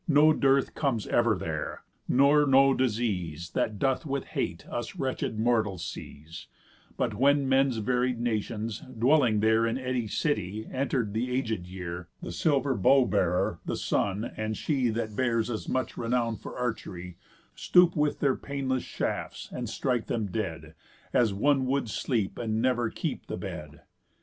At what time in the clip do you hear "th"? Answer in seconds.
11.05-11.17